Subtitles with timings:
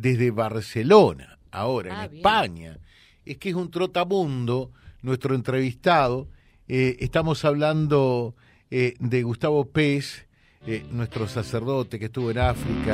[0.00, 2.20] desde Barcelona, ahora Ah, en bien.
[2.20, 2.78] España.
[3.24, 4.70] Es que es un trotamundo,
[5.02, 6.28] nuestro entrevistado.
[6.68, 8.34] Eh, estamos hablando
[8.70, 10.26] eh, de Gustavo Pez,
[10.66, 12.92] eh, nuestro sacerdote que estuvo en África,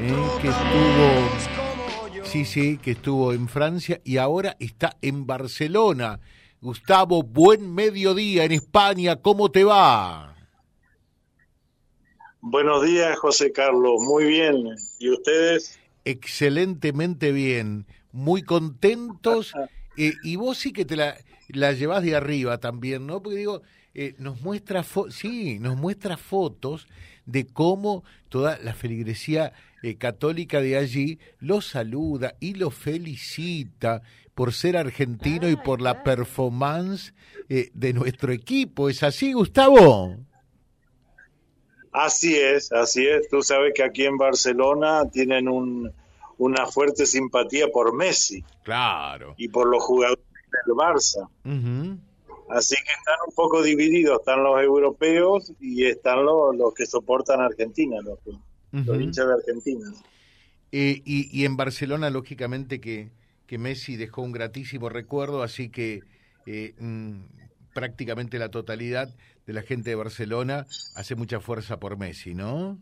[0.00, 6.20] eh, que estuvo, sí, sí, que estuvo en Francia y ahora está en Barcelona.
[6.60, 10.34] Gustavo, buen mediodía en España, ¿cómo te va?
[12.40, 14.00] Buenos días, José Carlos.
[14.00, 14.64] Muy bien.
[14.98, 15.78] ¿Y ustedes?
[16.04, 19.52] Excelentemente bien, muy contentos.
[19.96, 21.16] eh, y vos sí que te la,
[21.48, 23.22] la llevas de arriba también, ¿no?
[23.22, 23.62] Porque digo,
[23.94, 26.88] eh, nos muestra, fo- sí, nos muestra fotos
[27.26, 34.02] de cómo toda la feligresía eh, católica de allí lo saluda y lo felicita
[34.34, 37.12] por ser argentino y por la performance
[37.48, 38.88] eh, de nuestro equipo.
[38.88, 40.16] ¿Es así, Gustavo?
[41.92, 43.28] Así es, así es.
[43.28, 45.92] Tú sabes que aquí en Barcelona tienen un,
[46.44, 49.34] una fuerte simpatía por Messi Claro.
[49.36, 50.24] y por los jugadores
[50.66, 51.28] del Barça.
[52.50, 54.18] Así que están un poco divididos.
[54.20, 58.32] Están los europeos y están los, los que soportan a Argentina, los, que-
[58.84, 59.92] los hinchas de Argentina.
[60.72, 63.10] Eh, y, y en Barcelona, lógicamente, que,
[63.46, 66.00] que Messi dejó un gratísimo recuerdo, así que
[66.46, 67.20] eh, mm,
[67.74, 69.14] prácticamente la totalidad
[69.46, 72.78] de la gente de Barcelona hace mucha fuerza por Messi, ¿no?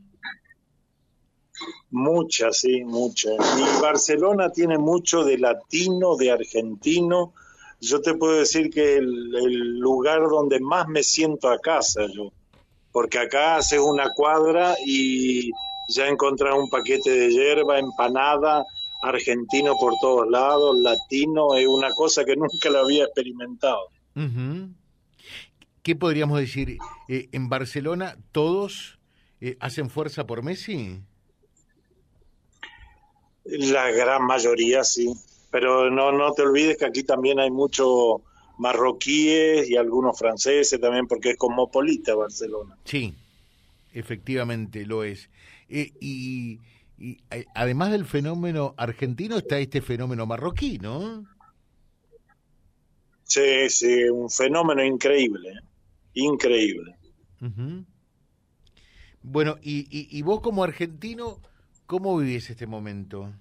[1.90, 3.30] Mucha, sí, mucha.
[3.32, 7.32] Y Barcelona tiene mucho de latino, de argentino.
[7.80, 12.32] Yo te puedo decir que el, lugar donde más me siento a casa yo,
[12.92, 15.50] porque acá haces una cuadra y
[15.88, 18.64] ya encontrás un paquete de hierba, empanada,
[19.02, 23.88] argentino por todos lados, latino, es una cosa que nunca la había experimentado.
[25.82, 26.76] ¿Qué podríamos decir?
[27.08, 28.98] Eh, ¿En Barcelona todos
[29.40, 31.00] eh, hacen fuerza por Messi?
[33.50, 35.12] La gran mayoría sí,
[35.50, 38.20] pero no, no te olvides que aquí también hay muchos
[38.58, 42.76] marroquíes y algunos franceses también, porque es cosmopolita Barcelona.
[42.84, 43.14] Sí,
[43.92, 45.30] efectivamente lo es.
[45.68, 46.60] Eh, y,
[46.98, 47.18] y,
[47.54, 51.24] además del fenómeno argentino está este fenómeno marroquí, ¿no?
[53.24, 55.52] Sí, sí, un fenómeno increíble,
[56.14, 56.96] increíble.
[59.22, 61.40] Bueno, y, y, y vos como argentino,
[61.90, 63.32] ¿cómo vivís este momento?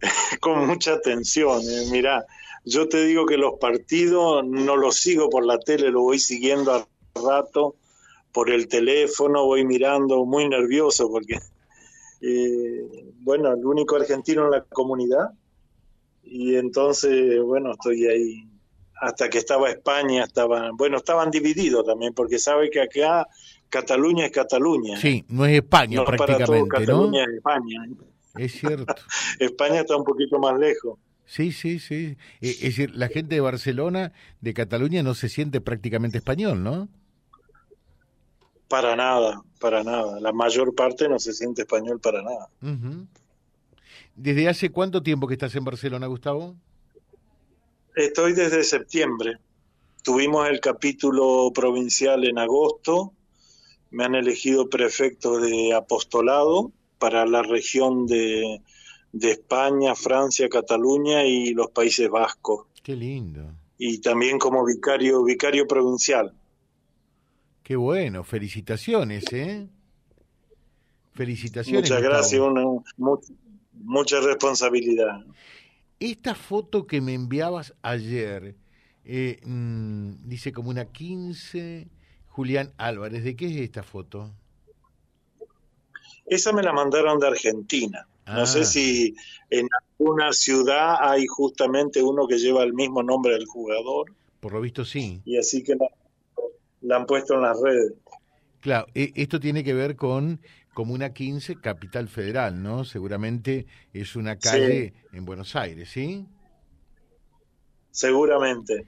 [0.40, 1.86] Con mucha atención, ¿eh?
[1.92, 2.26] mira,
[2.64, 6.74] yo te digo que los partidos no los sigo por la tele, lo voy siguiendo
[6.74, 6.88] a
[7.24, 7.76] rato
[8.32, 11.38] por el teléfono, voy mirando muy nervioso porque,
[12.20, 15.30] eh, bueno, el único argentino en la comunidad
[16.24, 18.48] y entonces, bueno, estoy ahí.
[19.00, 23.26] Hasta que estaba España, estaban, bueno, estaban divididos también, porque sabe que acá
[23.68, 25.00] Cataluña es Cataluña.
[25.00, 26.86] Sí, no es España No para todo prácticamente, ¿no?
[26.86, 27.86] Cataluña es España.
[28.36, 28.94] Es cierto.
[29.40, 30.98] España está un poquito más lejos.
[31.26, 32.16] Sí, sí, sí.
[32.40, 36.88] Eh, Es decir, la gente de Barcelona, de Cataluña, no se siente prácticamente español, ¿no?
[38.68, 40.20] Para nada, para nada.
[40.20, 42.48] La mayor parte no se siente español para nada.
[44.16, 46.54] ¿Desde hace cuánto tiempo que estás en Barcelona, Gustavo?
[47.94, 49.38] Estoy desde septiembre.
[50.02, 53.12] Tuvimos el capítulo provincial en agosto.
[53.90, 58.60] Me han elegido prefecto de apostolado para la región de,
[59.12, 62.66] de España, Francia, Cataluña y los Países Vascos.
[62.82, 63.52] Qué lindo.
[63.78, 66.34] Y también como vicario, vicario provincial.
[67.62, 68.24] Qué bueno.
[68.24, 69.68] Felicitaciones, ¿eh?
[71.14, 71.82] Felicitaciones.
[71.82, 72.64] Muchas gracias, una,
[73.72, 75.24] mucha responsabilidad.
[76.04, 78.54] Esta foto que me enviabas ayer,
[79.06, 81.88] eh, mm, dice como una 15,
[82.28, 83.24] Julián Álvarez.
[83.24, 84.30] ¿De qué es esta foto?
[86.26, 88.06] Esa me la mandaron de Argentina.
[88.26, 88.46] No Ah.
[88.46, 89.14] sé si
[89.48, 89.66] en
[89.98, 94.84] alguna ciudad hay justamente uno que lleva el mismo nombre del jugador Por lo visto
[94.84, 95.22] sí.
[95.24, 95.86] y así que la,
[96.82, 97.94] la han puesto en las redes.
[98.60, 100.38] Claro, e- esto tiene que ver con
[100.74, 102.84] Comuna 15, Capital Federal, ¿no?
[102.84, 106.26] Seguramente es una calle en Buenos Aires, ¿sí?
[107.90, 108.84] Seguramente.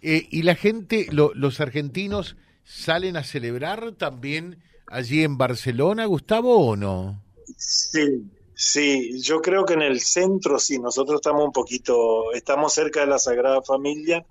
[0.00, 4.58] Eh, ¿Y la gente, lo- los argentinos, salen a celebrar también
[4.88, 7.22] allí en Barcelona, Gustavo, o no?
[7.56, 13.00] Sí, sí, yo creo que en el centro sí, nosotros estamos un poquito, estamos cerca
[13.00, 14.24] de la Sagrada Familia,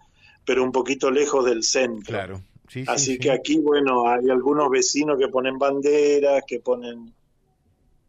[0.46, 2.08] pero un poquito lejos del centro.
[2.14, 2.42] Claro.
[2.72, 3.20] Sí, sí, Así sí.
[3.20, 7.14] que aquí, bueno, hay algunos vecinos que ponen banderas, que ponen...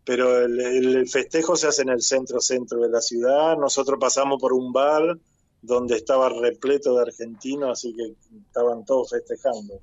[0.04, 3.56] Pero el, el festejo se hace en el centro-centro de la ciudad.
[3.56, 5.18] Nosotros pasamos por un bar
[5.62, 9.80] donde estaba repleto de argentinos, así que estaban todos festejando.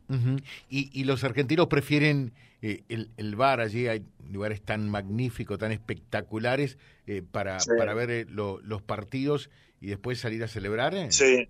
[0.69, 3.87] ¿Y, los argentinos prefieren eh, el, bar allí?
[3.87, 6.77] Hay lugares tan magníficos, tan espectaculares
[7.07, 9.49] eh, para, para ver eh, los partidos
[9.81, 10.93] y después salir a celebrar.
[11.11, 11.47] Sí,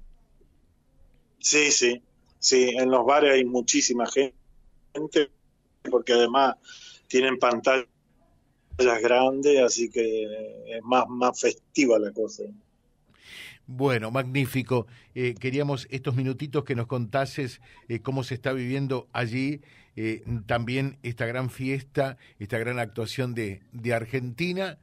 [1.39, 2.01] sí, sí,
[2.39, 2.69] sí.
[2.77, 4.33] En los bares hay muchísima gente
[5.89, 6.55] porque además
[7.07, 7.87] tienen pantallas
[9.01, 10.23] grandes, así que
[10.67, 12.43] es más, más festiva la cosa.
[13.71, 14.87] Bueno, magnífico.
[15.13, 19.61] Eh, queríamos estos minutitos que nos contases eh, cómo se está viviendo allí
[19.95, 24.79] eh, también esta gran fiesta, esta gran actuación de, de Argentina,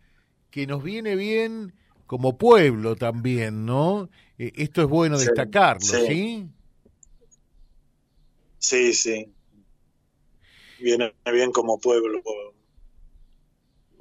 [0.50, 1.74] que nos viene bien
[2.06, 4.08] como pueblo también, ¿no?
[4.38, 6.06] esto es bueno destacarlo, ¿sí?
[6.06, 6.48] Sí,
[8.92, 9.32] sí.
[10.80, 12.22] Viene bien como pueblo.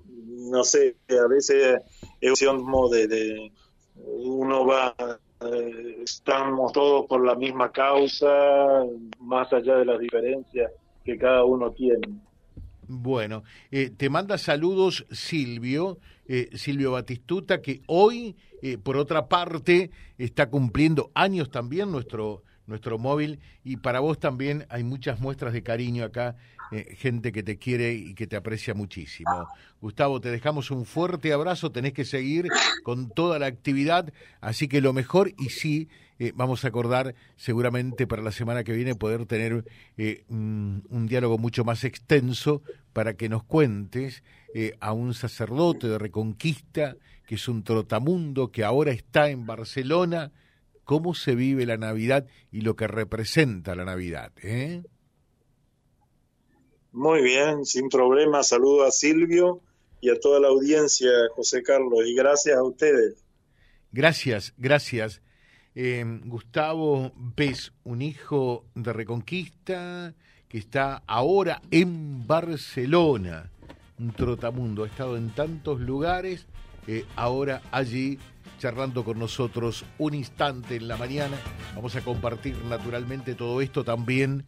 [0.05, 1.81] No sé, a veces
[2.21, 3.51] es un de, de
[3.95, 4.95] uno va,
[5.41, 8.83] eh, estamos todos por la misma causa,
[9.19, 10.71] más allá de las diferencias
[11.03, 12.19] que cada uno tiene.
[12.87, 15.97] Bueno, eh, te manda saludos Silvio,
[16.27, 18.35] eh, Silvio Batistuta, que hoy,
[18.83, 23.39] por otra parte, está cumpliendo años también nuestro, nuestro móvil.
[23.63, 26.35] Y para vos también hay muchas muestras de cariño acá
[26.71, 29.47] eh, gente que te quiere y que te aprecia muchísimo.
[29.81, 32.47] Gustavo, te dejamos un fuerte abrazo, tenés que seguir
[32.83, 38.07] con toda la actividad, así que lo mejor y sí, eh, vamos a acordar seguramente
[38.07, 39.63] para la semana que viene poder tener
[39.97, 42.63] eh, un, diálogo mucho más extenso
[42.93, 44.23] para que nos cuentes
[44.79, 46.95] a un sacerdote de Reconquista,
[47.27, 50.31] que es un trotamundo, que ahora está en Barcelona,
[50.85, 54.31] cómo se vive la Navidad y lo que representa la Navidad.
[54.41, 54.83] ¿eh?
[56.93, 58.41] Muy bien, sin problema.
[58.43, 59.59] Saludo a Silvio
[59.99, 63.25] y a toda la audiencia, José Carlos, y gracias a ustedes.
[63.91, 65.21] Gracias, gracias.
[65.73, 70.13] Eh, Gustavo ves un hijo de Reconquista
[70.47, 73.51] que está ahora en Barcelona,
[73.99, 76.47] un trotamundo, ha estado en tantos lugares,
[76.87, 78.19] eh, ahora allí
[78.59, 81.37] charlando con nosotros un instante en la mañana.
[81.75, 84.45] Vamos a compartir naturalmente todo esto también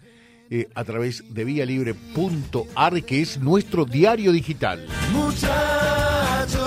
[0.49, 4.87] eh, a través de vialibre.ar, que es nuestro diario digital.
[5.11, 6.59] Muchachos,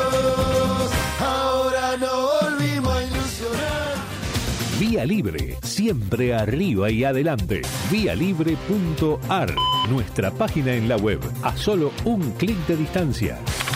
[1.19, 3.95] ahora no volvimos a ilusionar.
[4.79, 7.63] Vía Libre, siempre arriba y adelante.
[7.91, 9.55] Vialibre.ar,
[9.89, 13.39] nuestra página en la web, a solo un clic de distancia